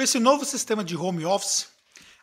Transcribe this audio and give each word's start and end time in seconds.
Com 0.00 0.04
esse 0.04 0.18
novo 0.18 0.46
sistema 0.46 0.82
de 0.82 0.96
home 0.96 1.26
office, 1.26 1.68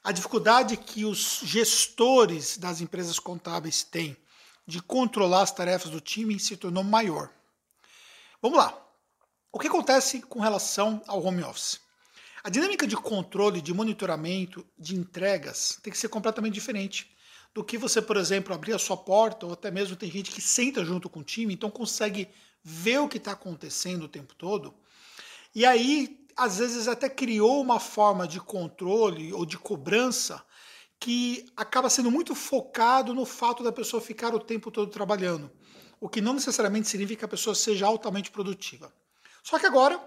a 0.03 0.11
dificuldade 0.11 0.75
que 0.75 1.05
os 1.05 1.41
gestores 1.43 2.57
das 2.57 2.81
empresas 2.81 3.19
contábeis 3.19 3.83
têm 3.83 4.17
de 4.65 4.81
controlar 4.81 5.43
as 5.43 5.51
tarefas 5.51 5.91
do 5.91 6.01
time 6.01 6.39
se 6.39 6.57
tornou 6.57 6.83
maior. 6.83 7.29
Vamos 8.41 8.57
lá. 8.57 8.75
O 9.51 9.59
que 9.59 9.67
acontece 9.67 10.23
com 10.23 10.39
relação 10.39 11.03
ao 11.05 11.23
home 11.23 11.43
office? 11.43 11.79
A 12.43 12.49
dinâmica 12.49 12.87
de 12.87 12.95
controle, 12.95 13.61
de 13.61 13.75
monitoramento, 13.75 14.65
de 14.75 14.95
entregas 14.95 15.77
tem 15.83 15.93
que 15.93 15.99
ser 15.99 16.09
completamente 16.09 16.55
diferente 16.55 17.15
do 17.53 17.63
que 17.63 17.77
você, 17.77 18.01
por 18.01 18.17
exemplo, 18.17 18.55
abrir 18.55 18.73
a 18.73 18.79
sua 18.79 18.97
porta, 18.97 19.45
ou 19.45 19.53
até 19.53 19.69
mesmo 19.69 19.95
tem 19.95 20.09
gente 20.09 20.31
que 20.31 20.41
senta 20.41 20.83
junto 20.83 21.07
com 21.07 21.19
o 21.19 21.23
time, 21.23 21.53
então 21.53 21.69
consegue 21.69 22.27
ver 22.63 23.01
o 23.01 23.07
que 23.07 23.17
está 23.17 23.33
acontecendo 23.33 24.05
o 24.05 24.09
tempo 24.09 24.33
todo. 24.33 24.73
E 25.53 25.63
aí, 25.63 26.26
às 26.37 26.59
vezes, 26.59 26.87
até 26.87 27.09
criou 27.09 27.59
uma 27.59 27.79
forma 27.79 28.27
de 28.27 28.39
controle 28.39 29.33
ou 29.33 29.43
de 29.43 29.57
cobrança 29.57 30.43
que 30.99 31.51
acaba 31.57 31.89
sendo 31.89 32.11
muito 32.11 32.35
focado 32.35 33.13
no 33.13 33.25
fato 33.25 33.63
da 33.63 33.71
pessoa 33.71 34.01
ficar 34.01 34.35
o 34.35 34.39
tempo 34.39 34.69
todo 34.69 34.91
trabalhando, 34.91 35.51
o 35.99 36.07
que 36.07 36.21
não 36.21 36.33
necessariamente 36.33 36.87
significa 36.87 37.19
que 37.19 37.25
a 37.25 37.29
pessoa 37.29 37.55
seja 37.55 37.87
altamente 37.87 38.29
produtiva. 38.29 38.93
Só 39.41 39.57
que 39.57 39.65
agora, 39.65 39.99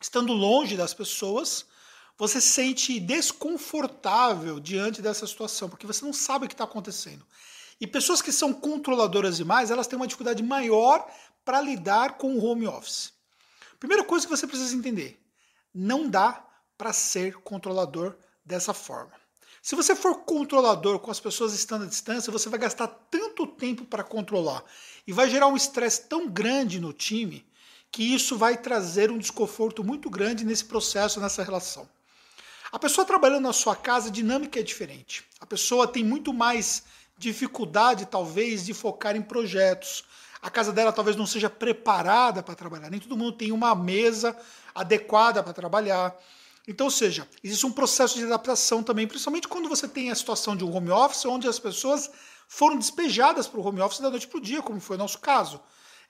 estando 0.00 0.32
longe 0.32 0.76
das 0.76 0.92
pessoas, 0.92 1.66
você 2.18 2.40
se 2.40 2.48
sente 2.50 3.00
desconfortável 3.00 4.60
diante 4.60 5.00
dessa 5.00 5.26
situação, 5.26 5.70
porque 5.70 5.86
você 5.86 6.04
não 6.04 6.12
sabe 6.12 6.44
o 6.44 6.48
que 6.48 6.54
está 6.54 6.64
acontecendo. 6.64 7.26
E 7.80 7.86
pessoas 7.86 8.20
que 8.20 8.30
são 8.30 8.52
controladoras 8.52 9.38
demais, 9.38 9.70
elas 9.70 9.86
têm 9.86 9.96
uma 9.96 10.06
dificuldade 10.06 10.42
maior 10.42 11.10
para 11.44 11.60
lidar 11.60 12.18
com 12.18 12.34
o 12.34 12.44
home 12.44 12.66
office. 12.66 13.12
Primeira 13.78 14.04
coisa 14.04 14.26
que 14.26 14.30
você 14.30 14.46
precisa 14.46 14.76
entender: 14.76 15.21
não 15.74 16.08
dá 16.08 16.44
para 16.76 16.92
ser 16.92 17.34
controlador 17.36 18.16
dessa 18.44 18.74
forma. 18.74 19.12
Se 19.62 19.76
você 19.76 19.94
for 19.94 20.24
controlador 20.24 20.98
com 20.98 21.10
as 21.10 21.20
pessoas 21.20 21.54
estando 21.54 21.84
à 21.84 21.86
distância, 21.86 22.32
você 22.32 22.48
vai 22.48 22.58
gastar 22.58 22.88
tanto 22.88 23.46
tempo 23.46 23.84
para 23.84 24.02
controlar 24.02 24.64
e 25.06 25.12
vai 25.12 25.30
gerar 25.30 25.46
um 25.46 25.56
estresse 25.56 26.08
tão 26.08 26.28
grande 26.28 26.80
no 26.80 26.92
time 26.92 27.46
que 27.92 28.02
isso 28.02 28.36
vai 28.36 28.56
trazer 28.56 29.10
um 29.10 29.18
desconforto 29.18 29.84
muito 29.84 30.10
grande 30.10 30.44
nesse 30.44 30.64
processo, 30.64 31.20
nessa 31.20 31.44
relação. 31.44 31.88
A 32.72 32.78
pessoa 32.78 33.06
trabalhando 33.06 33.42
na 33.42 33.52
sua 33.52 33.76
casa, 33.76 34.08
a 34.08 34.10
dinâmica 34.10 34.58
é 34.58 34.62
diferente. 34.62 35.24
A 35.38 35.46
pessoa 35.46 35.86
tem 35.86 36.02
muito 36.02 36.32
mais 36.32 36.84
dificuldade, 37.18 38.06
talvez, 38.06 38.64
de 38.64 38.72
focar 38.72 39.14
em 39.14 39.22
projetos. 39.22 40.04
A 40.42 40.50
casa 40.50 40.72
dela 40.72 40.92
talvez 40.92 41.16
não 41.16 41.24
seja 41.24 41.48
preparada 41.48 42.42
para 42.42 42.56
trabalhar. 42.56 42.90
Nem 42.90 42.98
todo 42.98 43.16
mundo 43.16 43.32
tem 43.32 43.52
uma 43.52 43.76
mesa 43.76 44.36
adequada 44.74 45.40
para 45.40 45.52
trabalhar. 45.52 46.14
Então, 46.66 46.86
ou 46.86 46.90
seja, 46.90 47.28
existe 47.44 47.64
um 47.64 47.72
processo 47.72 48.18
de 48.18 48.24
adaptação 48.24 48.82
também, 48.82 49.06
principalmente 49.06 49.46
quando 49.46 49.68
você 49.68 49.86
tem 49.86 50.10
a 50.10 50.14
situação 50.14 50.56
de 50.56 50.64
um 50.64 50.74
home 50.74 50.90
office, 50.90 51.24
onde 51.26 51.46
as 51.46 51.60
pessoas 51.60 52.10
foram 52.48 52.76
despejadas 52.76 53.46
para 53.46 53.60
o 53.60 53.66
home 53.66 53.80
office 53.80 54.00
da 54.00 54.10
noite 54.10 54.26
para 54.26 54.38
o 54.38 54.40
dia, 54.40 54.60
como 54.60 54.80
foi 54.80 54.96
o 54.96 54.98
nosso 54.98 55.20
caso. 55.20 55.60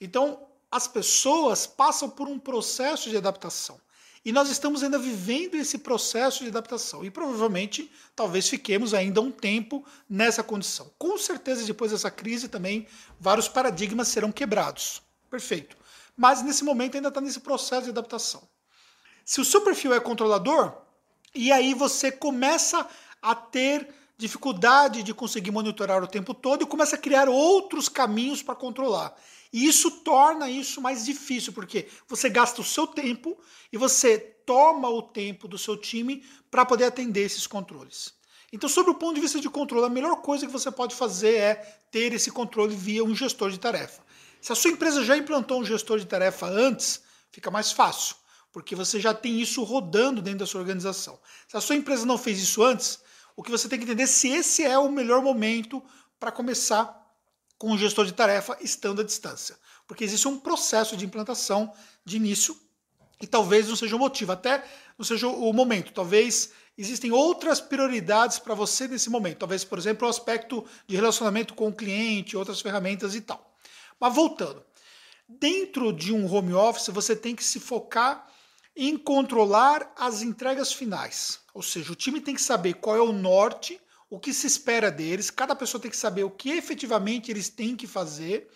Então, 0.00 0.40
as 0.70 0.88
pessoas 0.88 1.66
passam 1.66 2.08
por 2.08 2.26
um 2.26 2.38
processo 2.38 3.10
de 3.10 3.16
adaptação. 3.16 3.78
E 4.24 4.30
nós 4.30 4.48
estamos 4.48 4.82
ainda 4.82 4.98
vivendo 4.98 5.56
esse 5.56 5.78
processo 5.78 6.44
de 6.44 6.50
adaptação. 6.50 7.04
E 7.04 7.10
provavelmente, 7.10 7.90
talvez 8.14 8.48
fiquemos 8.48 8.94
ainda 8.94 9.20
um 9.20 9.32
tempo 9.32 9.84
nessa 10.08 10.44
condição. 10.44 10.92
Com 10.96 11.18
certeza, 11.18 11.64
depois 11.64 11.90
dessa 11.90 12.10
crise 12.10 12.48
também, 12.48 12.86
vários 13.18 13.48
paradigmas 13.48 14.08
serão 14.08 14.30
quebrados. 14.30 15.02
Perfeito. 15.28 15.76
Mas 16.16 16.42
nesse 16.42 16.62
momento 16.62 16.94
ainda 16.94 17.08
está 17.08 17.20
nesse 17.20 17.40
processo 17.40 17.84
de 17.84 17.90
adaptação. 17.90 18.48
Se 19.24 19.40
o 19.40 19.44
seu 19.44 19.62
perfil 19.62 19.92
é 19.92 19.98
controlador, 19.98 20.72
e 21.34 21.50
aí 21.50 21.74
você 21.74 22.12
começa 22.12 22.86
a 23.20 23.34
ter 23.34 23.88
dificuldade 24.22 25.02
de 25.02 25.12
conseguir 25.12 25.50
monitorar 25.50 26.02
o 26.02 26.06
tempo 26.06 26.32
todo 26.32 26.62
e 26.62 26.66
começa 26.66 26.96
a 26.96 26.98
criar 26.98 27.28
outros 27.28 27.88
caminhos 27.88 28.42
para 28.42 28.54
controlar. 28.54 29.14
E 29.52 29.66
isso 29.66 29.90
torna 29.90 30.48
isso 30.48 30.80
mais 30.80 31.04
difícil, 31.04 31.52
porque 31.52 31.88
você 32.08 32.30
gasta 32.30 32.60
o 32.60 32.64
seu 32.64 32.86
tempo 32.86 33.38
e 33.70 33.76
você 33.76 34.18
toma 34.18 34.88
o 34.88 35.02
tempo 35.02 35.46
do 35.46 35.58
seu 35.58 35.76
time 35.76 36.24
para 36.50 36.64
poder 36.64 36.84
atender 36.84 37.24
esses 37.24 37.46
controles. 37.46 38.14
Então, 38.52 38.68
sobre 38.68 38.90
o 38.90 38.94
ponto 38.94 39.14
de 39.14 39.20
vista 39.20 39.40
de 39.40 39.50
controle, 39.50 39.86
a 39.86 39.90
melhor 39.90 40.16
coisa 40.22 40.46
que 40.46 40.52
você 40.52 40.70
pode 40.70 40.94
fazer 40.94 41.34
é 41.36 41.54
ter 41.90 42.12
esse 42.12 42.30
controle 42.30 42.74
via 42.74 43.04
um 43.04 43.14
gestor 43.14 43.50
de 43.50 43.58
tarefa. 43.58 44.02
Se 44.40 44.52
a 44.52 44.54
sua 44.54 44.70
empresa 44.70 45.04
já 45.04 45.16
implantou 45.16 45.60
um 45.60 45.64
gestor 45.64 45.98
de 45.98 46.06
tarefa 46.06 46.46
antes, 46.46 47.02
fica 47.30 47.50
mais 47.50 47.72
fácil, 47.72 48.16
porque 48.52 48.74
você 48.74 49.00
já 49.00 49.12
tem 49.12 49.40
isso 49.40 49.62
rodando 49.62 50.22
dentro 50.22 50.40
da 50.40 50.46
sua 50.46 50.60
organização. 50.60 51.18
Se 51.48 51.56
a 51.56 51.60
sua 51.60 51.76
empresa 51.76 52.06
não 52.06 52.18
fez 52.18 52.40
isso 52.40 52.62
antes, 52.62 53.01
o 53.36 53.42
que 53.42 53.50
você 53.50 53.68
tem 53.68 53.78
que 53.78 53.84
entender 53.84 54.04
é 54.04 54.06
se 54.06 54.28
esse 54.28 54.64
é 54.64 54.78
o 54.78 54.90
melhor 54.90 55.22
momento 55.22 55.82
para 56.18 56.32
começar 56.32 57.00
com 57.58 57.72
o 57.72 57.78
gestor 57.78 58.04
de 58.04 58.12
tarefa 58.12 58.56
estando 58.60 59.00
à 59.00 59.04
distância. 59.04 59.56
Porque 59.86 60.04
existe 60.04 60.26
um 60.28 60.38
processo 60.38 60.96
de 60.96 61.04
implantação 61.04 61.72
de 62.04 62.16
início 62.16 62.56
e 63.20 63.26
talvez 63.26 63.68
não 63.68 63.76
seja 63.76 63.94
o 63.94 63.98
motivo, 63.98 64.32
até 64.32 64.64
não 64.98 65.04
seja 65.04 65.28
o 65.28 65.52
momento. 65.52 65.92
Talvez 65.92 66.50
existem 66.76 67.12
outras 67.12 67.60
prioridades 67.60 68.38
para 68.38 68.54
você 68.54 68.88
nesse 68.88 69.08
momento. 69.08 69.38
Talvez, 69.38 69.64
por 69.64 69.78
exemplo, 69.78 70.06
o 70.06 70.10
aspecto 70.10 70.64
de 70.86 70.96
relacionamento 70.96 71.54
com 71.54 71.68
o 71.68 71.72
cliente, 71.72 72.36
outras 72.36 72.60
ferramentas 72.60 73.14
e 73.14 73.20
tal. 73.20 73.54
Mas 74.00 74.14
voltando, 74.14 74.64
dentro 75.28 75.92
de 75.92 76.12
um 76.12 76.32
home 76.32 76.52
office 76.52 76.88
você 76.88 77.14
tem 77.14 77.36
que 77.36 77.44
se 77.44 77.60
focar 77.60 78.28
em 78.76 78.96
controlar 78.96 79.92
as 79.96 80.22
entregas 80.22 80.72
finais. 80.72 81.40
Ou 81.52 81.62
seja, 81.62 81.92
o 81.92 81.96
time 81.96 82.20
tem 82.20 82.34
que 82.34 82.42
saber 82.42 82.74
qual 82.74 82.96
é 82.96 83.00
o 83.00 83.12
norte 83.12 83.80
o 84.12 84.20
que 84.20 84.34
se 84.34 84.46
espera 84.46 84.90
deles, 84.90 85.30
cada 85.30 85.56
pessoa 85.56 85.80
tem 85.80 85.90
que 85.90 85.96
saber 85.96 86.22
o 86.22 86.30
que 86.30 86.50
efetivamente 86.50 87.30
eles 87.30 87.48
têm 87.48 87.74
que 87.74 87.86
fazer 87.86 88.46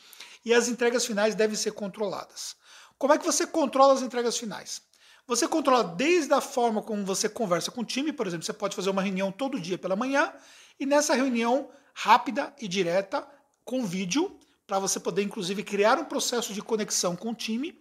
e 0.44 0.53
as 0.53 0.69
entregas 0.69 1.06
finais 1.06 1.34
devem 1.34 1.56
ser 1.56 1.72
controladas. 1.72 2.54
Como 2.99 3.15
é 3.15 3.19
que 3.19 3.25
você 3.25 3.47
controla 3.47 3.94
as 3.94 4.03
entregas 4.03 4.37
finais? 4.37 4.82
Você 5.27 5.49
controla 5.49 5.82
desde 5.82 6.34
a 6.34 6.43
forma 6.43 6.83
como 6.83 7.06
você 7.06 7.27
conversa 7.27 7.71
com 7.71 7.81
o 7.81 7.84
time, 7.87 8.12
por 8.12 8.27
exemplo, 8.27 8.44
você 8.44 8.53
pode 8.53 8.77
fazer 8.77 8.91
uma 8.91 9.00
reunião 9.00 9.33
todo 9.33 9.59
dia 9.59 9.78
pela 9.78 9.97
manhã 9.97 10.31
e 10.78 10.84
nessa 10.84 11.15
reunião 11.15 11.71
rápida 11.94 12.54
e 12.60 12.69
direta 12.69 13.27
com 13.65 13.83
vídeo, 13.83 14.38
para 14.66 14.78
você 14.78 15.00
poder 15.00 15.22
inclusive 15.22 15.62
criar 15.62 15.98
um 15.98 16.04
processo 16.04 16.53
de 16.53 16.60
conexão 16.60 17.16
com 17.16 17.31
o 17.31 17.34
time. 17.34 17.81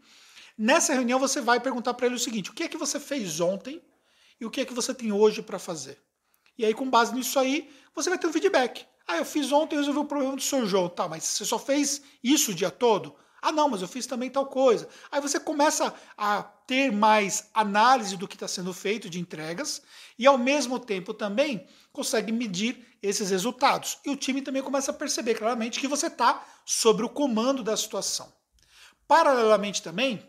Nessa 0.57 0.93
reunião 0.93 1.19
você 1.19 1.41
vai 1.41 1.59
perguntar 1.59 1.93
para 1.93 2.05
ele 2.05 2.16
o 2.16 2.19
seguinte: 2.19 2.49
o 2.49 2.53
que 2.53 2.63
é 2.63 2.67
que 2.67 2.77
você 2.77 2.99
fez 2.99 3.39
ontem 3.39 3.81
e 4.39 4.45
o 4.45 4.51
que 4.51 4.61
é 4.61 4.66
que 4.66 4.73
você 4.73 4.93
tem 4.93 5.11
hoje 5.11 5.41
para 5.41 5.59
fazer? 5.59 6.01
E 6.57 6.66
aí, 6.66 6.73
com 6.73 6.89
base 6.89 7.13
nisso 7.13 7.38
aí, 7.38 7.69
você 7.93 8.09
vai 8.09 8.17
ter 8.17 8.27
um 8.27 8.33
feedback. 8.33 8.85
Ah, 9.07 9.17
eu 9.17 9.25
fiz 9.25 9.51
ontem 9.51 9.75
e 9.75 9.79
resolvi 9.79 9.99
o 9.99 10.05
problema 10.05 10.35
do 10.35 10.41
seu 10.41 10.66
João. 10.66 10.88
Tá, 10.89 11.07
mas 11.07 11.23
você 11.23 11.45
só 11.45 11.59
fez 11.59 12.01
isso 12.23 12.51
o 12.51 12.55
dia 12.55 12.71
todo? 12.71 13.16
Ah, 13.41 13.51
não, 13.51 13.69
mas 13.69 13.81
eu 13.81 13.88
fiz 13.88 14.07
também 14.07 14.29
tal 14.29 14.47
coisa. 14.47 14.88
Aí 15.11 15.21
você 15.21 15.39
começa 15.39 15.93
a 16.17 16.41
ter 16.41 16.91
mais 16.91 17.49
análise 17.53 18.17
do 18.17 18.27
que 18.27 18.35
está 18.35 18.47
sendo 18.47 18.73
feito 18.73 19.07
de 19.07 19.19
entregas 19.19 19.83
e, 20.17 20.25
ao 20.25 20.37
mesmo 20.37 20.79
tempo, 20.79 21.13
também 21.13 21.67
consegue 21.91 22.31
medir 22.31 22.83
esses 23.03 23.29
resultados. 23.29 23.99
E 24.03 24.09
o 24.09 24.16
time 24.16 24.41
também 24.41 24.63
começa 24.63 24.89
a 24.89 24.93
perceber 24.95 25.35
claramente 25.35 25.79
que 25.79 25.87
você 25.87 26.07
está 26.07 26.43
sobre 26.66 27.05
o 27.05 27.09
comando 27.09 27.61
da 27.61 27.77
situação. 27.77 28.33
Paralelamente, 29.07 29.83
também, 29.83 30.25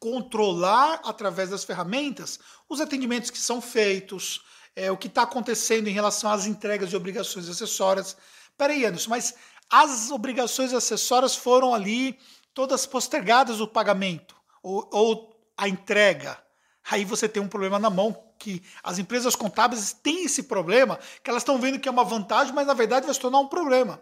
controlar 0.00 1.02
através 1.04 1.50
das 1.50 1.62
ferramentas 1.62 2.40
os 2.68 2.80
atendimentos 2.80 3.30
que 3.30 3.38
são 3.38 3.60
feitos, 3.60 4.42
é, 4.74 4.90
o 4.90 4.96
que 4.96 5.06
está 5.06 5.22
acontecendo 5.22 5.88
em 5.88 5.92
relação 5.92 6.30
às 6.30 6.46
entregas 6.46 6.88
de 6.88 6.96
obrigações 6.96 7.48
acessórias. 7.48 8.16
Peraí, 8.56 8.86
Anderson, 8.86 9.10
mas 9.10 9.34
as 9.68 10.10
obrigações 10.10 10.72
acessórias 10.72 11.36
foram 11.36 11.74
ali 11.74 12.18
todas 12.54 12.86
postergadas 12.86 13.60
o 13.60 13.68
pagamento 13.68 14.34
ou, 14.62 14.88
ou 14.90 15.36
a 15.56 15.68
entrega. 15.68 16.42
Aí 16.90 17.04
você 17.04 17.28
tem 17.28 17.42
um 17.42 17.48
problema 17.48 17.78
na 17.78 17.90
mão, 17.90 18.16
que 18.38 18.62
as 18.82 18.98
empresas 18.98 19.36
contábeis 19.36 19.92
têm 19.92 20.24
esse 20.24 20.44
problema, 20.44 20.98
que 21.22 21.28
elas 21.28 21.42
estão 21.42 21.58
vendo 21.58 21.78
que 21.78 21.88
é 21.88 21.92
uma 21.92 22.02
vantagem, 22.02 22.54
mas 22.54 22.66
na 22.66 22.72
verdade 22.72 23.04
vai 23.04 23.14
se 23.14 23.20
tornar 23.20 23.38
um 23.38 23.48
problema. 23.48 24.00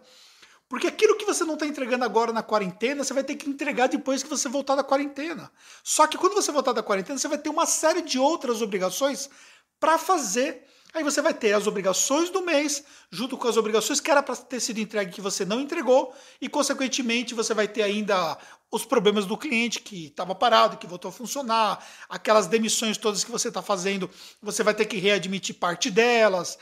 Porque 0.69 0.85
aquilo 0.85 1.17
que 1.17 1.25
você 1.25 1.43
não 1.43 1.55
está 1.55 1.65
entregando 1.65 2.05
agora 2.05 2.31
na 2.31 2.43
quarentena, 2.43 3.03
você 3.03 3.11
vai 3.11 3.23
ter 3.23 3.35
que 3.35 3.49
entregar 3.49 3.87
depois 3.87 4.21
que 4.21 4.29
você 4.29 4.47
voltar 4.47 4.75
da 4.75 4.83
quarentena. 4.83 5.51
Só 5.83 6.05
que 6.05 6.15
quando 6.15 6.35
você 6.35 6.51
voltar 6.51 6.73
da 6.73 6.83
quarentena, 6.83 7.17
você 7.17 7.27
vai 7.27 7.39
ter 7.39 7.49
uma 7.49 7.65
série 7.65 8.03
de 8.03 8.19
outras 8.19 8.61
obrigações 8.61 9.31
para 9.79 9.97
fazer. 9.97 10.63
Aí 10.93 11.03
você 11.03 11.23
vai 11.23 11.33
ter 11.33 11.53
as 11.53 11.65
obrigações 11.65 12.29
do 12.29 12.43
mês, 12.43 12.83
junto 13.11 13.35
com 13.35 13.47
as 13.47 13.57
obrigações 13.57 13.99
que 13.99 14.11
era 14.11 14.21
para 14.21 14.35
ter 14.35 14.59
sido 14.59 14.79
entregue 14.79 15.11
que 15.11 15.21
você 15.21 15.43
não 15.43 15.59
entregou, 15.59 16.13
e 16.39 16.47
consequentemente 16.47 17.33
você 17.33 17.53
vai 17.53 17.67
ter 17.67 17.83
ainda 17.83 18.37
os 18.71 18.85
problemas 18.85 19.25
do 19.25 19.37
cliente 19.37 19.81
que 19.81 20.07
estava 20.07 20.33
parado, 20.35 20.77
que 20.77 20.87
voltou 20.87 21.09
a 21.09 21.11
funcionar, 21.11 21.83
aquelas 22.07 22.47
demissões 22.47 22.97
todas 22.97 23.23
que 23.23 23.31
você 23.31 23.47
está 23.47 23.61
fazendo, 23.61 24.09
você 24.41 24.63
vai 24.63 24.73
ter 24.73 24.85
que 24.85 24.97
readmitir 24.97 25.55
parte 25.55 25.89
delas. 25.91 26.57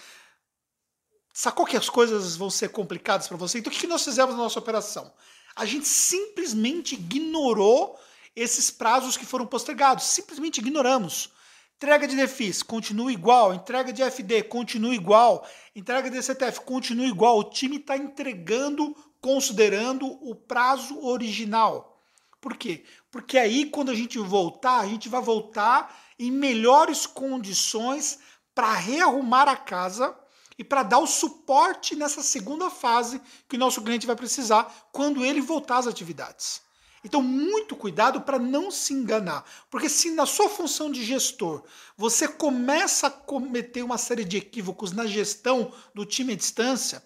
Sacou 1.39 1.67
que 1.67 1.77
as 1.77 1.87
coisas 1.87 2.35
vão 2.35 2.49
ser 2.49 2.69
complicadas 2.69 3.27
para 3.27 3.37
você? 3.37 3.59
Então 3.59 3.71
o 3.71 3.75
que 3.75 3.85
nós 3.85 4.03
fizemos 4.03 4.35
na 4.35 4.41
nossa 4.41 4.57
operação? 4.57 5.13
A 5.55 5.65
gente 5.65 5.87
simplesmente 5.87 6.95
ignorou 6.95 7.95
esses 8.35 8.71
prazos 8.71 9.15
que 9.15 9.23
foram 9.23 9.45
postergados, 9.45 10.05
simplesmente 10.05 10.57
ignoramos 10.57 11.29
Entrega 11.75 12.07
de 12.07 12.15
DEFIS 12.15 12.63
continua 12.63 13.11
igual, 13.11 13.53
entrega 13.53 13.93
de 13.93 14.01
FD 14.01 14.45
continua 14.45 14.95
igual, 14.95 15.47
entrega 15.75 16.09
de 16.09 16.23
CTF 16.23 16.61
continua 16.61 17.05
igual. 17.05 17.37
O 17.37 17.43
time 17.43 17.75
está 17.75 17.95
entregando 17.95 18.95
considerando 19.21 20.07
o 20.27 20.33
prazo 20.33 20.99
original. 21.05 22.01
Por 22.41 22.57
quê? 22.57 22.83
Porque 23.11 23.37
aí, 23.37 23.69
quando 23.69 23.91
a 23.91 23.93
gente 23.93 24.17
voltar, 24.17 24.79
a 24.79 24.87
gente 24.87 25.07
vai 25.07 25.21
voltar 25.21 25.95
em 26.17 26.31
melhores 26.31 27.05
condições 27.05 28.17
para 28.55 28.73
rearrumar 28.73 29.47
a 29.47 29.55
casa 29.55 30.17
e 30.57 30.63
para 30.63 30.83
dar 30.83 30.99
o 30.99 31.07
suporte 31.07 31.95
nessa 31.95 32.23
segunda 32.23 32.69
fase 32.69 33.21
que 33.47 33.55
o 33.55 33.59
nosso 33.59 33.81
cliente 33.81 34.07
vai 34.07 34.15
precisar 34.15 34.89
quando 34.91 35.23
ele 35.23 35.39
voltar 35.39 35.77
às 35.77 35.87
atividades. 35.87 36.61
Então, 37.03 37.21
muito 37.21 37.75
cuidado 37.75 38.21
para 38.21 38.39
não 38.39 38.71
se 38.71 38.91
enganar, 38.93 39.45
porque 39.69 39.87
se 39.87 40.11
na 40.11 40.25
sua 40.25 40.49
função 40.49 40.91
de 40.91 41.05
gestor 41.05 41.63
você 41.95 42.27
começa 42.27 43.07
a 43.07 43.11
cometer 43.11 43.83
uma 43.83 43.97
série 43.97 44.25
de 44.25 44.37
equívocos 44.37 44.91
na 44.91 45.05
gestão 45.05 45.71
do 45.93 46.05
time 46.05 46.33
à 46.33 46.35
distância, 46.35 47.03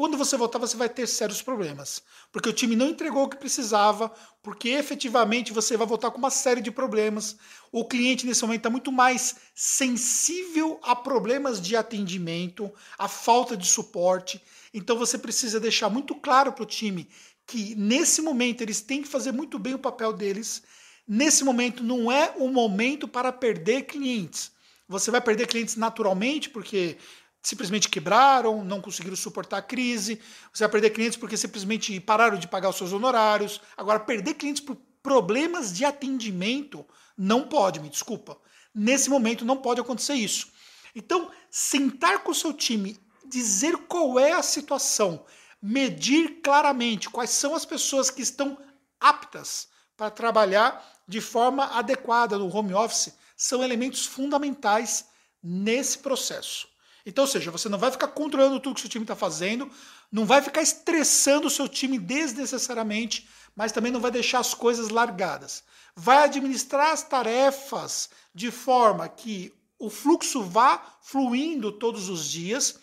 quando 0.00 0.16
você 0.16 0.34
voltar, 0.34 0.58
você 0.58 0.78
vai 0.78 0.88
ter 0.88 1.06
sérios 1.06 1.42
problemas. 1.42 2.02
Porque 2.32 2.48
o 2.48 2.54
time 2.54 2.74
não 2.74 2.88
entregou 2.88 3.24
o 3.24 3.28
que 3.28 3.36
precisava, 3.36 4.10
porque 4.42 4.70
efetivamente 4.70 5.52
você 5.52 5.76
vai 5.76 5.86
voltar 5.86 6.10
com 6.10 6.16
uma 6.16 6.30
série 6.30 6.62
de 6.62 6.70
problemas. 6.70 7.36
O 7.70 7.84
cliente, 7.84 8.24
nesse 8.24 8.40
momento, 8.40 8.60
está 8.60 8.70
muito 8.70 8.90
mais 8.90 9.36
sensível 9.54 10.80
a 10.82 10.96
problemas 10.96 11.60
de 11.60 11.76
atendimento, 11.76 12.72
a 12.98 13.08
falta 13.08 13.54
de 13.54 13.66
suporte. 13.66 14.40
Então 14.72 14.96
você 14.96 15.18
precisa 15.18 15.60
deixar 15.60 15.90
muito 15.90 16.14
claro 16.14 16.50
para 16.54 16.62
o 16.62 16.66
time 16.66 17.06
que, 17.46 17.74
nesse 17.74 18.22
momento, 18.22 18.62
eles 18.62 18.80
têm 18.80 19.02
que 19.02 19.08
fazer 19.08 19.32
muito 19.32 19.58
bem 19.58 19.74
o 19.74 19.78
papel 19.78 20.14
deles. 20.14 20.62
Nesse 21.06 21.44
momento, 21.44 21.84
não 21.84 22.10
é 22.10 22.32
o 22.38 22.48
momento 22.48 23.06
para 23.06 23.30
perder 23.30 23.82
clientes. 23.82 24.50
Você 24.88 25.10
vai 25.10 25.20
perder 25.20 25.46
clientes 25.46 25.76
naturalmente, 25.76 26.48
porque 26.48 26.96
simplesmente 27.42 27.88
quebraram, 27.88 28.64
não 28.64 28.80
conseguiram 28.80 29.16
suportar 29.16 29.58
a 29.58 29.62
crise. 29.62 30.20
Você 30.52 30.64
vai 30.64 30.70
perder 30.70 30.90
clientes 30.90 31.16
porque 31.16 31.36
simplesmente 31.36 31.98
pararam 32.00 32.38
de 32.38 32.48
pagar 32.48 32.70
os 32.70 32.76
seus 32.76 32.92
honorários. 32.92 33.60
Agora, 33.76 34.00
perder 34.00 34.34
clientes 34.34 34.62
por 34.62 34.76
problemas 35.02 35.72
de 35.72 35.84
atendimento 35.84 36.86
não 37.16 37.46
pode, 37.48 37.80
me 37.80 37.88
desculpa. 37.88 38.38
Nesse 38.74 39.08
momento 39.10 39.44
não 39.44 39.56
pode 39.56 39.80
acontecer 39.80 40.14
isso. 40.14 40.48
Então, 40.94 41.30
sentar 41.50 42.22
com 42.22 42.32
o 42.32 42.34
seu 42.34 42.52
time, 42.52 42.98
dizer 43.26 43.76
qual 43.88 44.18
é 44.18 44.32
a 44.32 44.42
situação, 44.42 45.24
medir 45.62 46.40
claramente 46.42 47.08
quais 47.08 47.30
são 47.30 47.54
as 47.54 47.64
pessoas 47.64 48.10
que 48.10 48.22
estão 48.22 48.58
aptas 48.98 49.68
para 49.96 50.10
trabalhar 50.10 50.84
de 51.06 51.20
forma 51.20 51.66
adequada 51.66 52.38
no 52.38 52.54
home 52.54 52.74
office 52.74 53.14
são 53.36 53.62
elementos 53.62 54.04
fundamentais 54.04 55.06
nesse 55.42 55.98
processo. 55.98 56.68
Então, 57.04 57.24
ou 57.24 57.28
seja, 57.28 57.50
você 57.50 57.68
não 57.68 57.78
vai 57.78 57.90
ficar 57.90 58.08
controlando 58.08 58.60
tudo 58.60 58.74
que 58.74 58.80
o 58.80 58.82
seu 58.82 58.90
time 58.90 59.04
está 59.04 59.16
fazendo, 59.16 59.70
não 60.10 60.24
vai 60.26 60.42
ficar 60.42 60.62
estressando 60.62 61.46
o 61.46 61.50
seu 61.50 61.68
time 61.68 61.98
desnecessariamente, 61.98 63.28
mas 63.56 63.72
também 63.72 63.90
não 63.90 64.00
vai 64.00 64.10
deixar 64.10 64.40
as 64.40 64.54
coisas 64.54 64.88
largadas. 64.88 65.64
Vai 65.94 66.24
administrar 66.24 66.92
as 66.92 67.02
tarefas 67.02 68.10
de 68.34 68.50
forma 68.50 69.08
que 69.08 69.52
o 69.78 69.88
fluxo 69.88 70.42
vá 70.42 70.82
fluindo 71.00 71.72
todos 71.72 72.08
os 72.08 72.26
dias. 72.26 72.78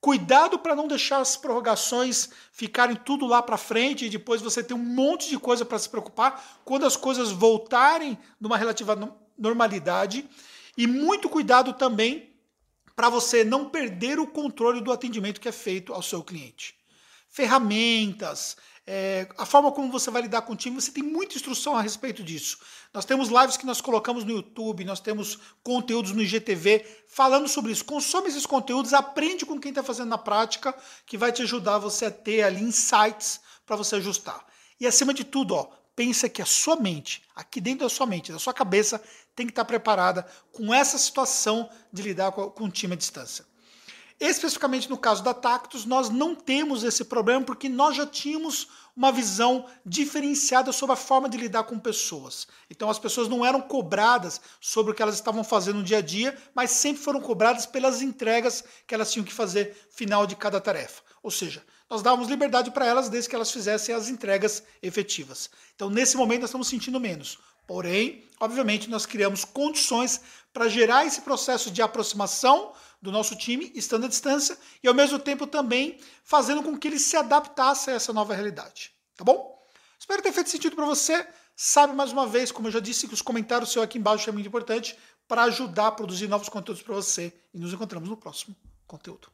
Cuidado 0.00 0.58
para 0.58 0.74
não 0.74 0.86
deixar 0.86 1.18
as 1.18 1.36
prorrogações 1.36 2.28
ficarem 2.52 2.96
tudo 2.96 3.24
lá 3.24 3.40
para 3.40 3.56
frente 3.56 4.04
e 4.04 4.10
depois 4.10 4.42
você 4.42 4.62
ter 4.62 4.74
um 4.74 4.78
monte 4.78 5.30
de 5.30 5.38
coisa 5.38 5.64
para 5.64 5.78
se 5.78 5.88
preocupar 5.88 6.60
quando 6.64 6.84
as 6.84 6.96
coisas 6.96 7.30
voltarem 7.30 8.18
numa 8.38 8.58
relativa 8.58 9.16
normalidade. 9.38 10.28
E 10.76 10.86
muito 10.86 11.28
cuidado 11.28 11.72
também 11.72 12.33
para 12.94 13.08
você 13.08 13.44
não 13.44 13.68
perder 13.68 14.18
o 14.18 14.26
controle 14.26 14.80
do 14.80 14.92
atendimento 14.92 15.40
que 15.40 15.48
é 15.48 15.52
feito 15.52 15.92
ao 15.92 16.02
seu 16.02 16.22
cliente. 16.22 16.74
Ferramentas, 17.28 18.56
é, 18.86 19.26
a 19.38 19.46
forma 19.46 19.72
como 19.72 19.90
você 19.90 20.10
vai 20.10 20.22
lidar 20.22 20.42
com 20.42 20.52
o 20.52 20.56
time, 20.56 20.80
você 20.80 20.92
tem 20.92 21.02
muita 21.02 21.36
instrução 21.36 21.76
a 21.76 21.80
respeito 21.80 22.22
disso. 22.22 22.58
Nós 22.92 23.04
temos 23.04 23.28
lives 23.28 23.56
que 23.56 23.64
nós 23.64 23.80
colocamos 23.80 24.24
no 24.24 24.32
YouTube, 24.32 24.84
nós 24.84 25.00
temos 25.00 25.38
conteúdos 25.62 26.12
no 26.12 26.22
IGTV 26.22 26.84
falando 27.08 27.48
sobre 27.48 27.72
isso. 27.72 27.84
Consome 27.84 28.28
esses 28.28 28.44
conteúdos, 28.44 28.92
aprende 28.92 29.46
com 29.46 29.58
quem 29.58 29.70
está 29.70 29.82
fazendo 29.82 30.10
na 30.10 30.18
prática, 30.18 30.74
que 31.06 31.16
vai 31.16 31.32
te 31.32 31.42
ajudar 31.42 31.78
você 31.78 32.06
a 32.06 32.10
ter 32.10 32.42
ali 32.42 32.62
insights 32.62 33.40
para 33.64 33.74
você 33.74 33.96
ajustar. 33.96 34.44
E 34.78 34.86
acima 34.86 35.14
de 35.14 35.24
tudo, 35.24 35.54
ó, 35.54 35.68
pensa 35.96 36.28
que 36.28 36.42
a 36.42 36.46
sua 36.46 36.76
mente, 36.76 37.22
aqui 37.34 37.60
dentro 37.60 37.86
da 37.86 37.88
sua 37.88 38.06
mente, 38.06 38.32
da 38.32 38.38
sua 38.38 38.52
cabeça, 38.52 39.02
tem 39.34 39.46
que 39.46 39.52
estar 39.52 39.64
preparada 39.64 40.26
com 40.52 40.72
essa 40.72 40.98
situação 40.98 41.68
de 41.92 42.02
lidar 42.02 42.32
com, 42.32 42.64
o 42.64 42.70
time 42.70 42.94
à 42.94 42.96
distância. 42.96 43.44
Especificamente 44.20 44.88
no 44.88 44.96
caso 44.96 45.24
da 45.24 45.34
Tactus, 45.34 45.84
nós 45.84 46.08
não 46.08 46.36
temos 46.36 46.84
esse 46.84 47.04
problema 47.04 47.44
porque 47.44 47.68
nós 47.68 47.96
já 47.96 48.06
tínhamos 48.06 48.68
uma 48.96 49.10
visão 49.10 49.66
diferenciada 49.84 50.70
sobre 50.70 50.92
a 50.92 50.96
forma 50.96 51.28
de 51.28 51.36
lidar 51.36 51.64
com 51.64 51.78
pessoas. 51.78 52.46
Então 52.70 52.88
as 52.88 52.98
pessoas 52.98 53.26
não 53.26 53.44
eram 53.44 53.60
cobradas 53.60 54.40
sobre 54.60 54.92
o 54.92 54.94
que 54.94 55.02
elas 55.02 55.16
estavam 55.16 55.42
fazendo 55.42 55.78
no 55.78 55.84
dia 55.84 55.98
a 55.98 56.00
dia, 56.00 56.36
mas 56.54 56.70
sempre 56.70 57.02
foram 57.02 57.20
cobradas 57.20 57.66
pelas 57.66 58.02
entregas 58.02 58.62
que 58.86 58.94
elas 58.94 59.12
tinham 59.12 59.24
que 59.24 59.32
fazer 59.32 59.76
final 59.90 60.26
de 60.26 60.36
cada 60.36 60.60
tarefa. 60.60 61.02
Ou 61.20 61.30
seja, 61.30 61.64
nós 61.90 62.00
dávamos 62.00 62.28
liberdade 62.28 62.70
para 62.70 62.86
elas 62.86 63.08
desde 63.08 63.28
que 63.28 63.34
elas 63.34 63.50
fizessem 63.50 63.94
as 63.94 64.08
entregas 64.08 64.62
efetivas. 64.80 65.50
Então 65.74 65.90
nesse 65.90 66.16
momento 66.16 66.42
nós 66.42 66.50
estamos 66.50 66.68
sentindo 66.68 67.00
menos. 67.00 67.38
Porém, 67.66 68.24
obviamente, 68.40 68.90
nós 68.90 69.06
criamos 69.06 69.44
condições 69.44 70.20
para 70.52 70.68
gerar 70.68 71.04
esse 71.06 71.20
processo 71.22 71.70
de 71.70 71.82
aproximação 71.82 72.72
do 73.00 73.12
nosso 73.12 73.36
time, 73.36 73.70
estando 73.74 74.06
à 74.06 74.08
distância, 74.08 74.56
e 74.82 74.88
ao 74.88 74.94
mesmo 74.94 75.18
tempo 75.18 75.46
também 75.46 75.98
fazendo 76.22 76.62
com 76.62 76.78
que 76.78 76.88
ele 76.88 76.98
se 76.98 77.16
adaptasse 77.16 77.90
a 77.90 77.94
essa 77.94 78.12
nova 78.12 78.34
realidade. 78.34 78.92
Tá 79.16 79.24
bom? 79.24 79.62
Espero 79.98 80.22
ter 80.22 80.32
feito 80.32 80.50
sentido 80.50 80.74
para 80.76 80.86
você. 80.86 81.26
Sabe 81.56 81.94
mais 81.94 82.12
uma 82.12 82.26
vez, 82.26 82.50
como 82.50 82.68
eu 82.68 82.72
já 82.72 82.80
disse, 82.80 83.06
que 83.06 83.14
os 83.14 83.22
comentários 83.22 83.72
seu 83.72 83.82
aqui 83.82 83.98
embaixo 83.98 84.28
é 84.28 84.32
muito 84.32 84.46
importante 84.46 84.96
para 85.28 85.42
ajudar 85.44 85.88
a 85.88 85.92
produzir 85.92 86.28
novos 86.28 86.48
conteúdos 86.48 86.82
para 86.82 86.94
você. 86.94 87.32
E 87.52 87.58
nos 87.58 87.72
encontramos 87.72 88.08
no 88.08 88.16
próximo 88.16 88.56
conteúdo. 88.86 89.33